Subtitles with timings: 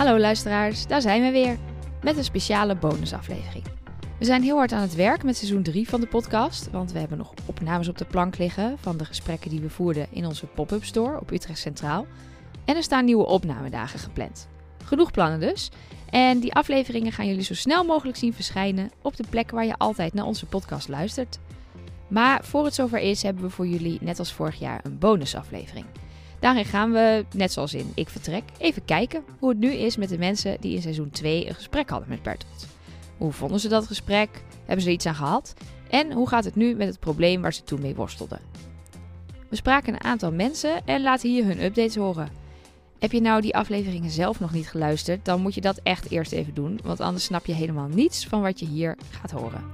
[0.00, 1.58] Hallo luisteraars, daar zijn we weer
[2.02, 3.64] met een speciale bonusaflevering.
[4.18, 6.98] We zijn heel hard aan het werk met seizoen 3 van de podcast, want we
[6.98, 10.46] hebben nog opnames op de plank liggen van de gesprekken die we voerden in onze
[10.46, 12.06] pop-up store op Utrecht Centraal.
[12.64, 14.48] En er staan nieuwe opnamedagen gepland.
[14.84, 15.70] Genoeg plannen dus.
[16.10, 19.78] En die afleveringen gaan jullie zo snel mogelijk zien verschijnen op de plek waar je
[19.78, 21.38] altijd naar onze podcast luistert.
[22.08, 25.86] Maar voor het zover is, hebben we voor jullie, net als vorig jaar, een bonusaflevering.
[26.40, 30.08] Daarin gaan we, net zoals in Ik Vertrek, even kijken hoe het nu is met
[30.08, 32.66] de mensen die in seizoen 2 een gesprek hadden met Bertolt.
[33.16, 34.42] Hoe vonden ze dat gesprek?
[34.64, 35.54] Hebben ze iets aan gehad?
[35.90, 38.40] En hoe gaat het nu met het probleem waar ze toen mee worstelden?
[39.48, 42.28] We spraken een aantal mensen en laten hier hun updates horen.
[42.98, 46.32] Heb je nou die afleveringen zelf nog niet geluisterd, dan moet je dat echt eerst
[46.32, 49.64] even doen, want anders snap je helemaal niets van wat je hier gaat horen.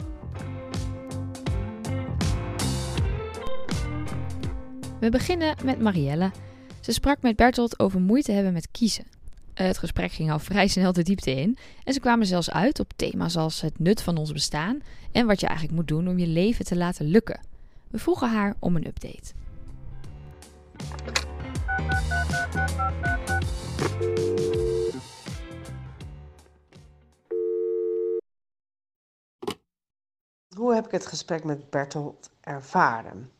[5.00, 6.30] We beginnen met Marielle.
[6.86, 9.04] Ze sprak met Bertolt over moeite hebben met kiezen.
[9.54, 12.92] Het gesprek ging al vrij snel de diepte in en ze kwamen zelfs uit op
[12.96, 16.26] thema's als het nut van ons bestaan en wat je eigenlijk moet doen om je
[16.26, 17.40] leven te laten lukken.
[17.90, 19.32] We vroegen haar om een update.
[30.56, 33.30] Hoe heb ik het gesprek met Bertolt ervaren?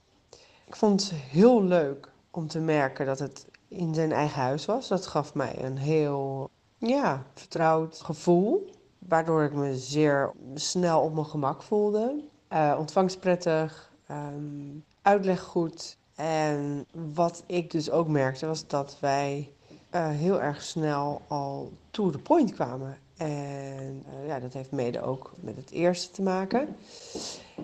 [0.66, 4.88] Ik vond het heel leuk om te merken dat het in zijn eigen huis was.
[4.88, 11.26] Dat gaf mij een heel ja, vertrouwd gevoel, waardoor ik me zeer snel op mijn
[11.26, 12.24] gemak voelde.
[12.52, 15.96] Uh, ontvangst prettig, um, uitleg goed.
[16.14, 19.52] En wat ik dus ook merkte was dat wij
[19.94, 22.98] uh, heel erg snel al to the point kwamen.
[23.16, 26.76] En uh, ja, dat heeft mede ook met het eerste te maken.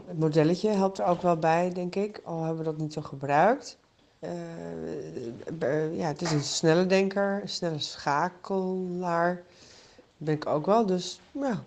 [0.06, 3.00] Het modelletje helpt er ook wel bij, denk ik, al hebben we dat niet zo
[3.00, 3.80] gebruikt.
[4.24, 9.42] Uh, ja, het is een snelle denker, een snelle schakelaar.
[10.16, 10.86] Ben ik ook wel.
[10.86, 11.64] Dus ja,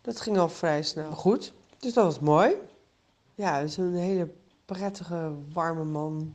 [0.00, 1.52] dat ging al vrij snel goed.
[1.78, 2.54] Dus dat was mooi.
[3.34, 4.28] Ja, het is een hele
[4.64, 6.34] prettige, warme man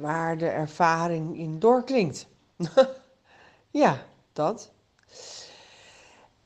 [0.00, 2.26] waar de ervaring in doorklinkt.
[3.70, 4.02] ja,
[4.32, 4.70] dat.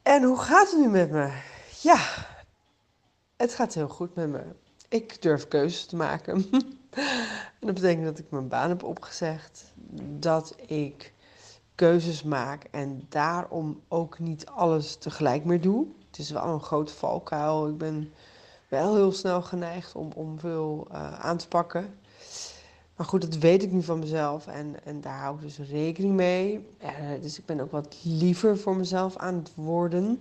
[0.03, 1.41] En hoe gaat het nu met me?
[1.81, 1.99] Ja,
[3.37, 4.43] het gaat heel goed met me.
[4.89, 6.45] Ik durf keuzes te maken.
[7.61, 9.73] en dat betekent dat ik mijn baan heb opgezegd.
[10.19, 11.13] Dat ik
[11.75, 15.87] keuzes maak en daarom ook niet alles tegelijk meer doe.
[16.07, 17.69] Het is wel een grote valkuil.
[17.69, 18.13] Ik ben
[18.69, 21.95] wel heel snel geneigd om, om veel uh, aan te pakken.
[22.97, 26.15] Maar goed, dat weet ik nu van mezelf en, en daar hou ik dus rekening
[26.15, 26.67] mee.
[26.83, 26.91] Uh,
[27.21, 30.21] dus ik ben ook wat liever voor mezelf aan het worden.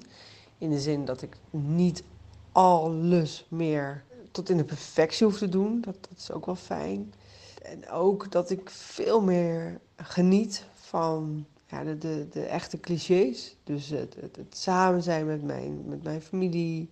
[0.57, 2.03] In de zin dat ik niet
[2.51, 5.81] alles meer tot in de perfectie hoef te doen.
[5.81, 7.13] Dat, dat is ook wel fijn.
[7.61, 13.55] En ook dat ik veel meer geniet van ja, de, de, de echte clichés.
[13.63, 16.89] Dus het, het, het, samen zijn met mijn, met mijn familie,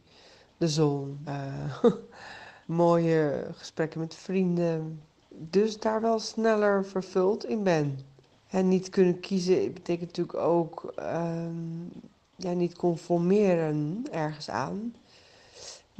[0.57, 1.84] de zon, uh,
[2.66, 5.02] mooie gesprekken met vrienden.
[5.29, 8.00] Dus daar wel sneller vervuld in ben.
[8.47, 11.91] En niet kunnen kiezen betekent natuurlijk ook um,
[12.35, 14.94] ja, niet conformeren ergens aan.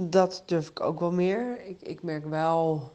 [0.10, 1.66] Dat durf ik ook wel meer.
[1.66, 2.92] Ik, ik merk wel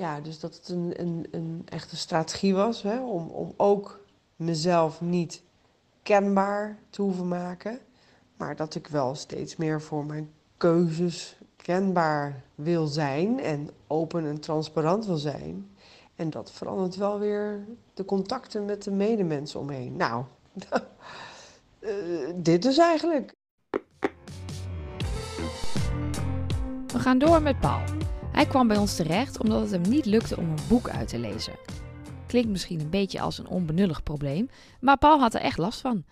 [0.00, 4.00] ja, dus dat het een, een, een echte strategie was hè, om, om ook
[4.36, 5.42] mezelf niet
[6.02, 7.78] kenbaar te hoeven maken.
[8.36, 14.40] Maar dat ik wel steeds meer voor mijn keuzes kenbaar wil zijn en open en
[14.40, 15.70] transparant wil zijn.
[16.16, 19.96] En dat verandert wel weer de contacten met de medemensen omheen.
[19.96, 20.24] Nou,
[21.80, 23.32] uh, dit dus eigenlijk.
[26.92, 27.80] We gaan door met Paul.
[28.32, 31.18] Hij kwam bij ons terecht omdat het hem niet lukte om een boek uit te
[31.18, 31.52] lezen.
[32.26, 34.48] Klinkt misschien een beetje als een onbenullig probleem,
[34.80, 36.04] maar Paul had er echt last van.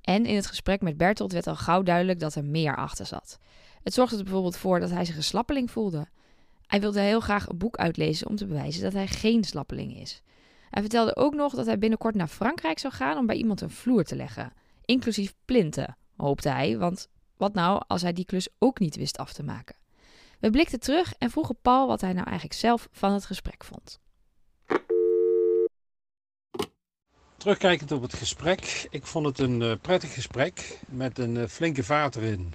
[0.00, 3.38] En in het gesprek met Bertolt werd al gauw duidelijk dat er meer achter zat.
[3.82, 6.06] Het zorgde er bijvoorbeeld voor dat hij zich een slappeling voelde.
[6.66, 10.22] Hij wilde heel graag een boek uitlezen om te bewijzen dat hij geen slappeling is.
[10.70, 13.70] Hij vertelde ook nog dat hij binnenkort naar Frankrijk zou gaan om bij iemand een
[13.70, 14.52] vloer te leggen,
[14.84, 19.32] inclusief plinten, hoopte hij, want wat nou als hij die klus ook niet wist af
[19.32, 19.80] te maken?
[20.42, 24.00] We blikten terug en vroegen Paul wat hij nou eigenlijk zelf van het gesprek vond.
[27.36, 31.84] Terugkijkend op het gesprek, ik vond het een uh, prettig gesprek met een uh, flinke
[31.84, 32.54] vaart erin.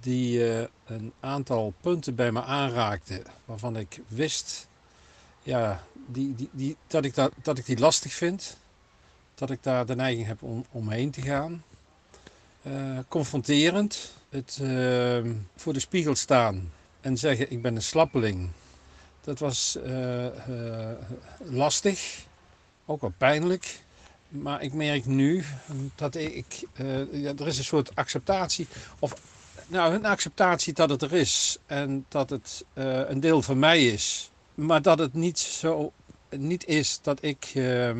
[0.00, 4.68] Die uh, een aantal punten bij me aanraakte waarvan ik wist
[5.42, 8.56] ja, die, die, die, dat, ik dat, dat ik die lastig vind.
[9.34, 11.64] Dat ik daar de neiging heb om omheen te gaan.
[13.08, 14.60] confronterend, het
[15.56, 18.50] voor de spiegel staan en zeggen ik ben een slappeling.
[19.20, 20.90] Dat was uh, uh,
[21.38, 22.26] lastig,
[22.86, 23.80] ook wel pijnlijk.
[24.28, 25.44] maar ik merk nu
[25.94, 28.68] dat ik, uh, ja, er is een soort acceptatie,
[28.98, 29.14] of
[29.66, 34.30] nou, een acceptatie dat het er is en dat het een deel van mij is.
[34.54, 35.92] Maar dat het niet zo
[36.30, 37.92] niet is dat ik uh,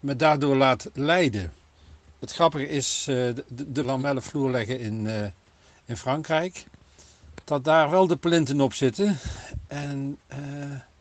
[0.00, 1.52] me daardoor laat leiden.
[2.18, 5.32] Het grappige is de, de lamellenvloer leggen in,
[5.84, 6.66] in Frankrijk.
[7.46, 9.18] Dat daar wel de plinten op zitten.
[9.66, 10.18] En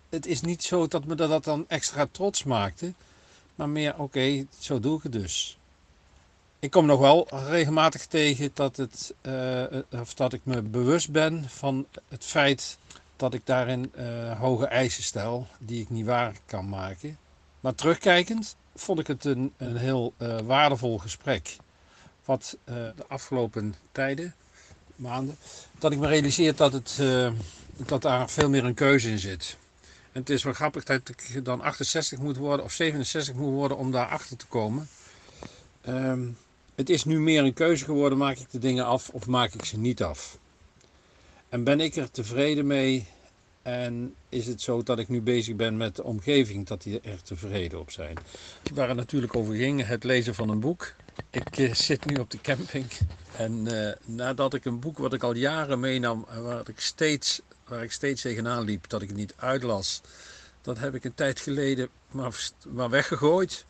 [0.10, 2.94] het is niet zo dat me dat dan extra trots maakte.
[3.56, 5.58] Maar meer, oké, zo doe ik het dus.
[6.60, 11.50] Ik kom nog wel regelmatig tegen dat, het, uh, of dat ik me bewust ben
[11.50, 12.78] van het feit
[13.16, 17.18] dat ik daarin uh, hoge eisen stel die ik niet waar kan maken.
[17.60, 20.14] Maar terugkijkend vond ik het een, een heel
[20.44, 21.58] waardevol gesprek.
[22.26, 24.36] Wat de afgelopen tijden,
[24.96, 25.38] maanden,
[25.80, 27.02] dat ik me realiseer dat, het,
[27.78, 29.58] dat daar veel meer een keuze in zit.
[30.12, 33.78] En het is wel grappig dat ik dan 68 moet worden of 67 moet worden
[33.78, 34.88] om daar achter te komen.
[35.88, 36.38] Um,
[36.76, 39.66] het is nu meer een keuze geworden, maak ik de dingen af of maak ik
[39.66, 40.38] ze niet af?
[41.50, 43.08] En ben ik er tevreden mee
[43.62, 47.22] en is het zo dat ik nu bezig ben met de omgeving, dat die er
[47.24, 48.18] tevreden op zijn?
[48.74, 50.94] Waar het natuurlijk over ging, het lezen van een boek.
[51.30, 52.86] Ik uh, zit nu op de camping
[53.38, 57.84] en uh, nadat ik een boek wat ik al jaren meenam, waar ik steeds, waar
[57.84, 60.02] ik steeds tegenaan liep, dat ik het niet uitlas,
[60.62, 63.66] dat heb ik een tijd geleden maar, weggegooid.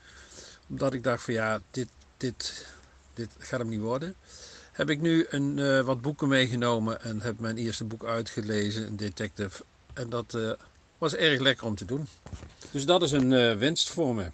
[0.70, 1.88] Omdat ik dacht van ja, dit,
[2.18, 2.66] dit,
[3.14, 4.16] dit gaat hem niet worden.
[4.72, 8.98] Heb ik nu een, uh, wat boeken meegenomen en heb mijn eerste boek uitgelezen, een
[8.98, 9.64] detective.
[9.94, 10.38] En dat
[10.98, 12.08] was erg lekker om te doen.
[12.72, 14.26] Dus dat is een winst voor me.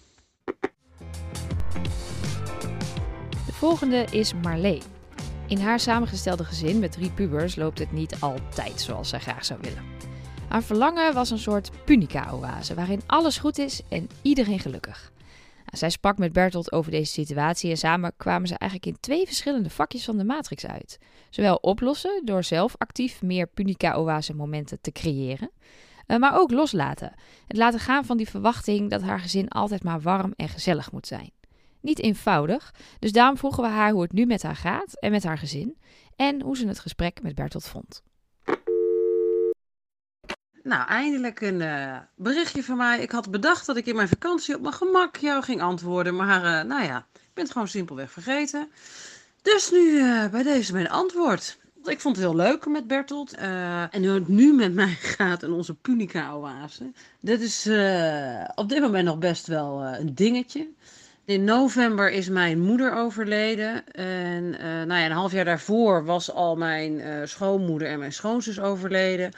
[3.62, 4.82] Volgende is Marlee.
[5.48, 9.60] In haar samengestelde gezin met drie pubers loopt het niet altijd zoals zij graag zou
[9.62, 9.84] willen.
[10.48, 15.12] Haar verlangen was een soort punica-oase waarin alles goed is en iedereen gelukkig.
[15.66, 19.70] Zij sprak met Bertolt over deze situatie en samen kwamen ze eigenlijk in twee verschillende
[19.70, 20.98] vakjes van de matrix uit.
[21.30, 25.52] Zowel oplossen door zelf actief meer punica-oase momenten te creëren,
[26.06, 27.14] eh, maar ook loslaten.
[27.48, 31.08] Het laten gaan van die verwachting dat haar gezin altijd maar warm en gezellig moet
[31.08, 31.32] zijn.
[31.82, 35.24] Niet eenvoudig, dus daarom vroegen we haar hoe het nu met haar gaat en met
[35.24, 35.78] haar gezin
[36.16, 38.04] en hoe ze het gesprek met Bertolt vond.
[40.64, 43.00] Nou, eindelijk een uh, berichtje van mij.
[43.00, 46.16] Ik had bedacht dat ik in mijn vakantie op mijn gemak jou ging antwoorden.
[46.16, 48.72] Maar uh, nou ja, ik ben het gewoon simpelweg vergeten.
[49.42, 51.60] Dus nu uh, bij deze mijn antwoord.
[51.84, 53.34] Ik vond het heel leuk met Bertolt.
[53.34, 56.92] en hoe het nu met mij gaat en onze Punica-oase.
[57.20, 57.70] Dat is
[58.56, 60.70] op dit moment nog best wel een dingetje.
[61.26, 63.92] In november is mijn moeder overleden.
[63.92, 64.50] En
[64.88, 69.32] nou ja, een half jaar daarvoor was al mijn schoonmoeder en mijn schoonzus overleden.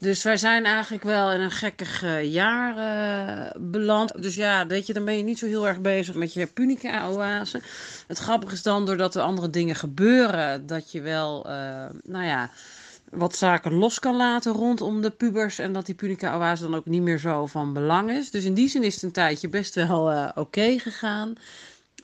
[0.00, 4.22] Dus wij zijn eigenlijk wel in een gekkig uh, jaar uh, beland.
[4.22, 7.60] Dus ja, weet je, dan ben je niet zo heel erg bezig met je punica-oase.
[8.06, 11.52] Het grappige is dan, doordat er andere dingen gebeuren, dat je wel, uh,
[12.02, 12.50] nou ja,
[13.10, 15.58] wat zaken los kan laten rondom de pubers.
[15.58, 18.30] En dat die punica-oase dan ook niet meer zo van belang is.
[18.30, 21.34] Dus in die zin is het een tijdje best wel oké okay gegaan.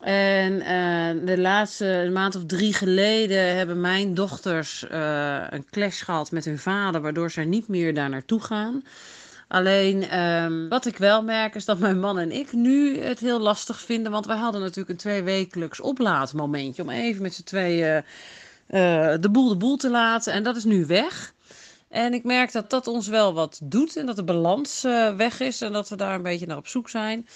[0.00, 6.30] En uh, de laatste maand of drie geleden hebben mijn dochters uh, een clash gehad
[6.30, 8.82] met hun vader, waardoor zij niet meer daar naartoe gaan.
[9.48, 13.40] Alleen um, wat ik wel merk is dat mijn man en ik nu het heel
[13.40, 18.04] lastig vinden, want wij hadden natuurlijk een tweewekelijks oplaadmomentje om even met z'n tweeën
[18.68, 20.32] uh, de boel de boel te laten.
[20.32, 21.34] En dat is nu weg.
[21.88, 24.82] En ik merk dat dat ons wel wat doet en dat de balans
[25.16, 27.26] weg is en dat we daar een beetje naar op zoek zijn.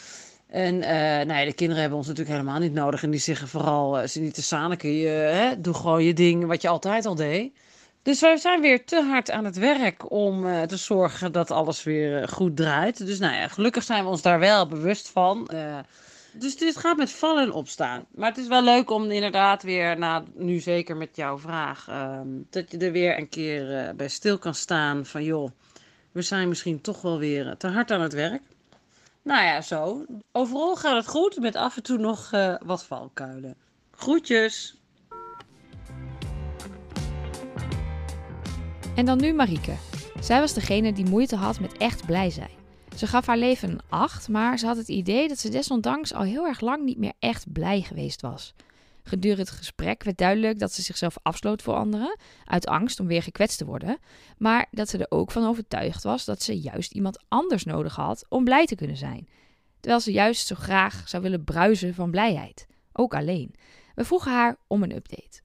[0.46, 3.02] En uh, de kinderen hebben ons natuurlijk helemaal niet nodig.
[3.02, 6.62] En die zeggen vooral, ze niet te zaniken, je, hè, doe gewoon je ding wat
[6.62, 7.52] je altijd al deed.
[8.02, 12.28] Dus wij zijn weer te hard aan het werk om te zorgen dat alles weer
[12.28, 13.06] goed draait.
[13.06, 15.50] Dus nou ja, gelukkig zijn we ons daar wel bewust van.
[16.32, 18.04] Dus dit gaat met vallen en opstaan.
[18.10, 22.28] Maar het is wel leuk om inderdaad weer, na, nu zeker met jouw vraag, ehm,
[22.50, 25.50] dat je er weer een keer bij stil kan staan van joh,
[26.12, 28.42] we zijn misschien toch wel weer te hard aan het werk.
[29.22, 30.04] Nou ja, zo.
[30.32, 33.54] Overal gaat het goed, met af en toe nog uh, wat valkuilen.
[33.90, 34.78] Groetjes!
[38.94, 39.74] En dan nu Marieke.
[40.20, 42.59] Zij was degene die moeite had met echt blij zijn.
[43.00, 46.22] Ze gaf haar leven een 8, maar ze had het idee dat ze desondanks al
[46.22, 48.54] heel erg lang niet meer echt blij geweest was.
[49.02, 53.22] Gedurende het gesprek werd duidelijk dat ze zichzelf afsloot voor anderen, uit angst om weer
[53.22, 53.98] gekwetst te worden,
[54.38, 58.24] maar dat ze er ook van overtuigd was dat ze juist iemand anders nodig had
[58.28, 59.28] om blij te kunnen zijn.
[59.80, 63.54] Terwijl ze juist zo graag zou willen bruisen van blijheid, ook alleen.
[63.94, 65.40] We vroegen haar om een update.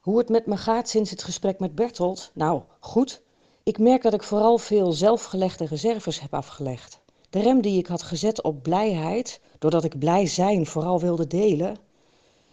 [0.00, 2.30] Hoe het met me gaat sinds het gesprek met Bertolt?
[2.34, 3.26] Nou, goed.
[3.68, 7.00] Ik merk dat ik vooral veel zelfgelegde reserves heb afgelegd.
[7.30, 11.76] De rem die ik had gezet op blijheid, doordat ik blij zijn vooral wilde delen.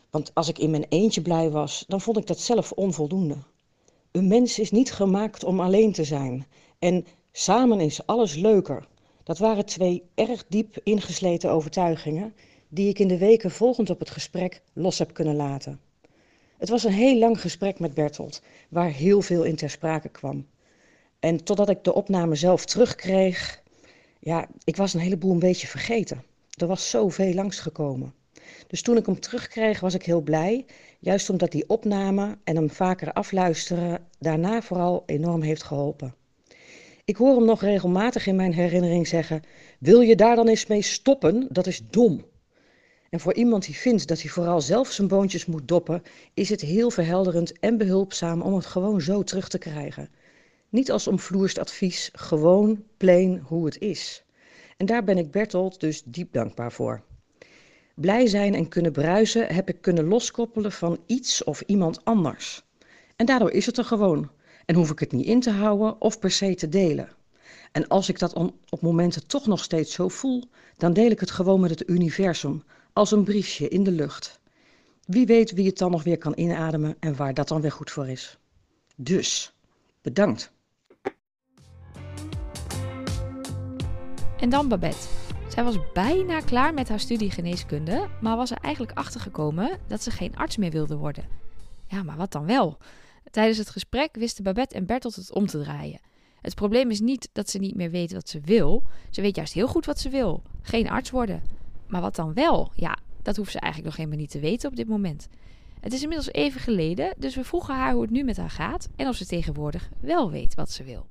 [0.10, 3.38] Want als ik in mijn eentje blij was, dan vond ik dat zelf onvoldoende.
[4.12, 6.48] Een mens is niet gemaakt om alleen te zijn.
[6.80, 8.88] En samen is alles leuker.
[9.24, 12.34] Dat waren twee erg diep ingesleten overtuigingen
[12.68, 15.80] die ik in de weken volgend op het gesprek los heb kunnen laten.
[16.58, 20.46] Het was een heel lang gesprek met Bertolt, waar heel veel in ter sprake kwam.
[21.26, 23.62] En totdat ik de opname zelf terugkreeg,
[24.20, 26.24] ja, ik was een heleboel een beetje vergeten.
[26.58, 28.14] Er was zoveel langsgekomen.
[28.68, 30.66] Dus toen ik hem terugkreeg, was ik heel blij.
[31.00, 36.16] Juist omdat die opname en hem vaker afluisteren daarna vooral enorm heeft geholpen.
[37.06, 39.42] Ik hoor hem nog regelmatig in mijn herinnering zeggen:
[39.80, 41.48] Wil je daar dan eens mee stoppen?
[41.50, 42.26] Dat is dom.
[43.10, 46.04] En voor iemand die vindt dat hij vooral zelf zijn boontjes moet doppen,
[46.34, 50.10] is het heel verhelderend en behulpzaam om het gewoon zo terug te krijgen.
[50.76, 54.24] Niet als omvloerst advies, gewoon plain hoe het is.
[54.78, 57.02] En daar ben ik Bertolt dus diep dankbaar voor.
[57.94, 62.64] Blij zijn en kunnen bruisen heb ik kunnen loskoppelen van iets of iemand anders.
[63.16, 64.30] En daardoor is het er gewoon.
[64.66, 67.10] En hoef ik het niet in te houden of per se te delen.
[67.72, 68.34] En als ik dat
[68.70, 70.44] op momenten toch nog steeds zo voel,
[70.78, 72.64] dan deel ik het gewoon met het universum,
[72.94, 74.40] als een briefje in de lucht.
[75.06, 77.92] Wie weet wie het dan nog weer kan inademen en waar dat dan weer goed
[77.92, 78.38] voor is.
[78.96, 79.54] Dus,
[80.02, 80.54] bedankt.
[84.40, 85.08] En dan Babette.
[85.50, 90.04] Zij was bijna klaar met haar studie geneeskunde, maar was er eigenlijk achter gekomen dat
[90.04, 91.26] ze geen arts meer wilde worden.
[91.88, 92.78] Ja, maar wat dan wel?
[93.32, 96.00] Tijdens het gesprek wisten Babette en Bertolt het om te draaien.
[96.42, 98.84] Het probleem is niet dat ze niet meer weet wat ze wil.
[99.10, 101.44] Ze weet juist heel goed wat ze wil: geen arts worden.
[101.88, 102.72] Maar wat dan wel?
[102.76, 105.28] Ja, dat hoeft ze eigenlijk nog helemaal niet te weten op dit moment.
[105.80, 108.90] Het is inmiddels even geleden, dus we vroegen haar hoe het nu met haar gaat
[108.96, 111.08] en of ze tegenwoordig wel weet wat ze wil.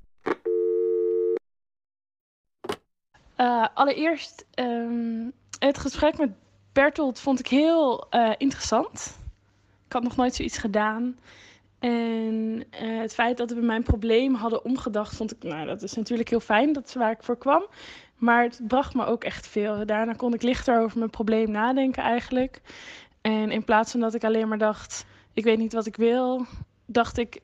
[3.37, 6.31] Uh, allereerst, um, het gesprek met
[6.73, 9.19] Bertolt vond ik heel uh, interessant.
[9.87, 11.19] Ik had nog nooit zoiets gedaan.
[11.79, 15.95] En uh, het feit dat we mijn probleem hadden omgedacht, vond ik, nou, dat is
[15.95, 16.73] natuurlijk heel fijn.
[16.73, 17.67] Dat is waar ik voor kwam.
[18.17, 19.87] Maar het bracht me ook echt veel.
[19.87, 22.61] Daarna kon ik lichter over mijn probleem nadenken eigenlijk.
[23.21, 26.47] En in plaats van dat ik alleen maar dacht, ik weet niet wat ik wil,
[26.87, 27.41] dacht ik,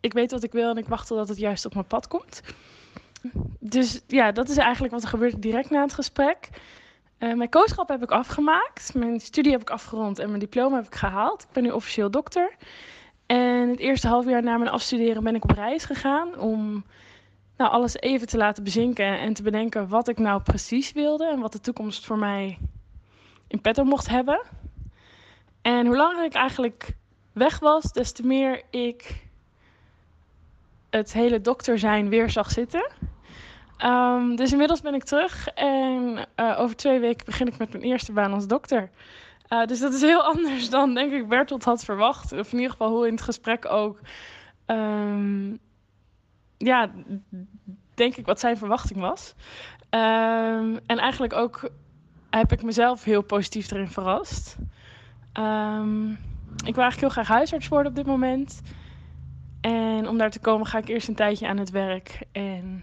[0.00, 2.42] ik weet wat ik wil en ik wacht totdat het juist op mijn pad komt.
[3.58, 6.48] Dus ja, dat is eigenlijk wat er gebeurde direct na het gesprek.
[7.18, 10.86] Uh, mijn kooschap heb ik afgemaakt, mijn studie heb ik afgerond en mijn diploma heb
[10.86, 11.42] ik gehaald.
[11.42, 12.56] Ik ben nu officieel dokter.
[13.26, 16.84] En het eerste half jaar na mijn afstuderen ben ik op reis gegaan om
[17.56, 21.40] nou, alles even te laten bezinken en te bedenken wat ik nou precies wilde en
[21.40, 22.58] wat de toekomst voor mij
[23.46, 24.42] in petto mocht hebben.
[25.62, 26.96] En hoe langer ik eigenlijk
[27.32, 29.24] weg was, des te meer ik
[30.90, 32.90] het hele dokter zijn weer zag zitten.
[33.84, 37.84] Um, dus inmiddels ben ik terug en uh, over twee weken begin ik met mijn
[37.84, 38.90] eerste baan als dokter.
[39.48, 42.32] Uh, dus dat is heel anders dan, denk ik, Bertolt had verwacht.
[42.32, 44.00] Of in ieder geval hoe in het gesprek ook.
[44.66, 45.58] Um,
[46.58, 46.90] ja,
[47.94, 49.34] denk ik wat zijn verwachting was.
[49.90, 51.70] Um, en eigenlijk ook
[52.30, 54.56] heb ik mezelf heel positief erin verrast.
[56.64, 58.60] Ik wil eigenlijk heel graag huisarts worden op dit moment.
[59.60, 62.26] En om daar te komen ga ik eerst een tijdje aan het werk.
[62.32, 62.80] En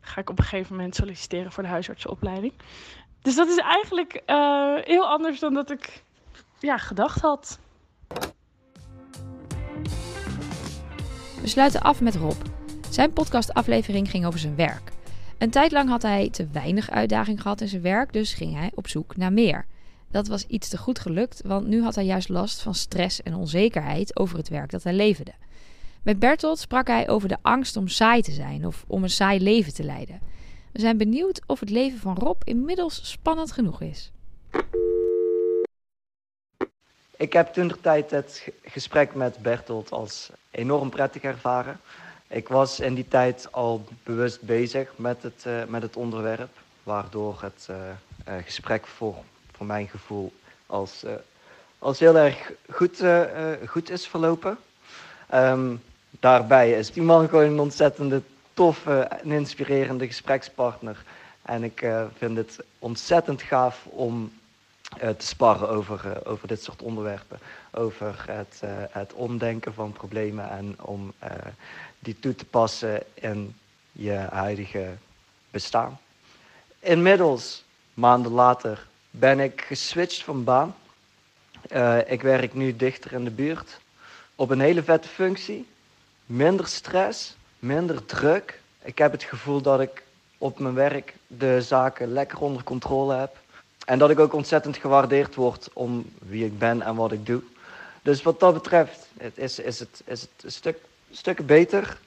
[0.00, 2.52] ga ik op een gegeven moment solliciteren voor de huisartsenopleiding.
[3.22, 6.02] Dus dat is eigenlijk uh, heel anders dan dat ik
[6.58, 7.58] ja, gedacht had.
[11.40, 12.36] We sluiten af met Rob.
[12.90, 14.90] Zijn podcastaflevering ging over zijn werk.
[15.38, 18.70] Een tijd lang had hij te weinig uitdaging gehad in zijn werk, dus ging hij
[18.74, 19.66] op zoek naar meer.
[20.10, 23.34] Dat was iets te goed gelukt, want nu had hij juist last van stress en
[23.34, 25.32] onzekerheid over het werk dat hij leverde.
[26.02, 29.40] Met Bertolt sprak hij over de angst om saai te zijn of om een saai
[29.40, 30.20] leven te leiden.
[30.72, 34.12] We zijn benieuwd of het leven van Rob inmiddels spannend genoeg is.
[37.16, 41.80] Ik heb toen de tijd het gesprek met Bertolt als enorm prettig ervaren.
[42.28, 47.38] Ik was in die tijd al bewust bezig met het, uh, met het onderwerp, waardoor
[47.42, 49.16] het uh, uh, gesprek voor,
[49.52, 50.32] voor mijn gevoel
[50.66, 51.04] als,
[51.78, 53.02] als heel erg goed,
[53.66, 54.58] goed is verlopen.
[55.34, 55.80] Um,
[56.10, 58.22] daarbij is die man gewoon een ontzettende
[58.54, 61.02] toffe en inspirerende gesprekspartner.
[61.42, 61.86] En ik
[62.16, 64.32] vind het ontzettend gaaf om
[64.98, 67.38] te sparren over, over dit soort onderwerpen.
[67.70, 71.12] Over het, het omdenken van problemen en om
[71.98, 73.54] die toe te passen in
[73.92, 74.88] je huidige
[75.50, 75.98] bestaan.
[76.78, 77.64] Inmiddels,
[77.94, 80.74] maanden later, ben ik geswitcht van baan.
[82.06, 83.80] Ik werk nu dichter in de buurt.
[84.34, 85.66] Op een hele vette functie.
[86.30, 88.60] Minder stress, minder druk.
[88.82, 90.02] Ik heb het gevoel dat ik
[90.38, 93.36] op mijn werk de zaken lekker onder controle heb.
[93.84, 97.42] En dat ik ook ontzettend gewaardeerd word om wie ik ben en wat ik doe.
[98.02, 100.78] Dus wat dat betreft het is, is, het, is het een stuk,
[101.10, 101.98] stukken beter.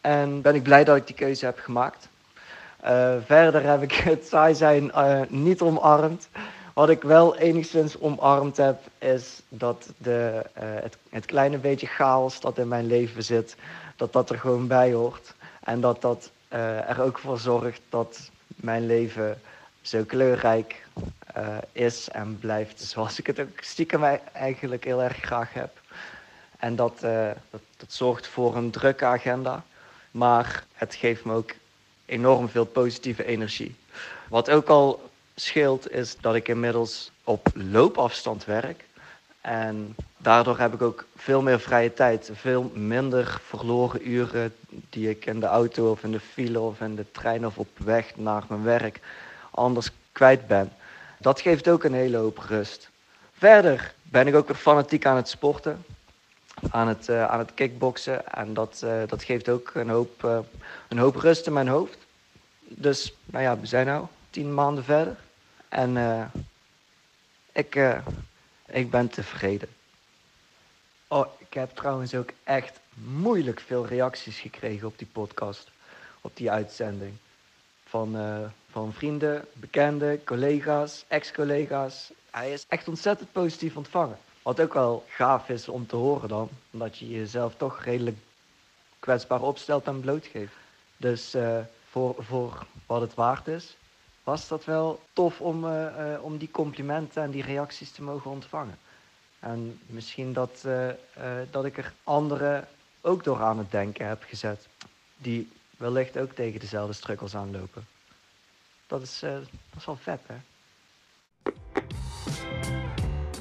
[0.00, 2.08] En ben ik blij dat ik die keuze heb gemaakt.
[2.84, 6.28] Uh, verder heb ik het saai zijn uh, niet omarmd.
[6.74, 12.40] Wat ik wel enigszins omarmd heb, is dat de, uh, het, het, kleine beetje chaos
[12.40, 13.56] dat in mijn leven zit,
[13.96, 15.34] dat dat er gewoon bij hoort.
[15.60, 19.40] En dat dat er ook voor zorgt dat mijn leven
[19.82, 20.86] zo kleurrijk
[21.72, 25.80] is en blijft zoals ik het ook stiekem eigenlijk heel erg graag heb.
[26.58, 27.00] En dat,
[27.50, 29.64] dat, dat zorgt voor een drukke agenda.
[30.10, 31.50] Maar het geeft me ook
[32.06, 33.76] enorm veel positieve energie.
[34.28, 38.84] Wat ook al scheelt is dat ik inmiddels op loopafstand werk.
[39.40, 42.30] En daardoor heb ik ook veel meer vrije tijd.
[42.32, 46.94] Veel minder verloren uren die ik in de auto of in de file of in
[46.94, 49.00] de trein of op weg naar mijn werk
[49.50, 50.72] anders kwijt ben.
[51.18, 52.90] Dat geeft ook een hele hoop rust.
[53.32, 55.84] Verder ben ik ook weer fanatiek aan het sporten
[56.70, 58.32] aan het, uh, aan het kickboksen.
[58.32, 60.38] En dat, uh, dat geeft ook een hoop, uh,
[60.88, 61.98] een hoop rust in mijn hoofd.
[62.60, 64.00] Dus, nou ja, we zijn nu
[64.34, 65.16] tien maanden verder.
[65.68, 65.96] En
[67.52, 67.74] ik,
[68.66, 69.68] ik ben tevreden.
[71.08, 75.70] Oh, ik heb trouwens ook echt moeilijk veel reacties gekregen op die podcast.
[76.20, 77.12] Op die uitzending.
[77.84, 78.16] Van,
[78.70, 82.12] van vrienden, bekenden, collega's, ex-collega's.
[82.30, 84.18] Hij is echt ontzettend positief ontvangen.
[84.42, 86.48] Wat ook wel gaaf is om te horen dan.
[86.70, 88.18] Omdat je jezelf toch redelijk
[88.98, 90.54] kwetsbaar opstelt en blootgeeft.
[90.96, 91.34] Dus
[91.90, 93.76] voor, voor wat het waard is,
[94.24, 98.30] was dat wel tof om, uh, uh, om die complimenten en die reacties te mogen
[98.30, 98.78] ontvangen.
[99.38, 100.66] En misschien dat,
[101.50, 102.68] dat ik er anderen
[103.00, 104.68] ook door aan het denken heb gezet.
[105.16, 107.86] Die wellicht ook tegen dezelfde struggles aanlopen.
[108.86, 110.34] Dat is, dat is wel vet, hè?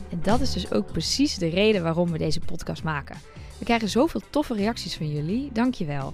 [0.09, 3.17] En dat is dus ook precies de reden waarom we deze podcast maken.
[3.59, 5.51] We krijgen zoveel toffe reacties van jullie.
[5.51, 6.13] Dankjewel.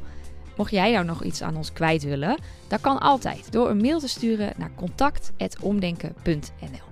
[0.60, 4.00] Mocht jij nou nog iets aan ons kwijt willen, dat kan altijd door een mail
[4.00, 6.88] te sturen naar contact.omdenken.nl.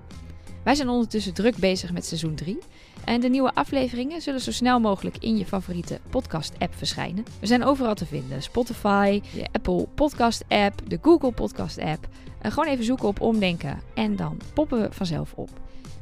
[0.64, 2.58] Wij zijn ondertussen druk bezig met seizoen 3.
[3.06, 7.26] En de nieuwe afleveringen zullen zo snel mogelijk in je favoriete podcast-app verschijnen.
[7.40, 12.08] We zijn overal te vinden: Spotify, de Apple Podcast-app, de Google Podcast-app.
[12.42, 15.50] En gewoon even zoeken op Omdenken en dan poppen we vanzelf op.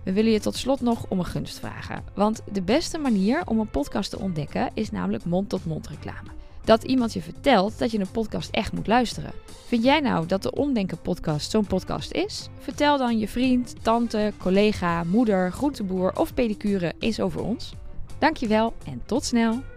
[0.03, 2.03] We willen je tot slot nog om een gunst vragen.
[2.13, 6.29] Want de beste manier om een podcast te ontdekken is namelijk mond-tot-mond reclame.
[6.65, 9.31] Dat iemand je vertelt dat je een podcast echt moet luisteren.
[9.65, 12.49] Vind jij nou dat de Omdenken podcast zo'n podcast is?
[12.59, 17.73] Vertel dan je vriend, tante, collega, moeder, groenteboer of pedicure eens over ons.
[18.19, 19.74] Dankjewel en tot snel!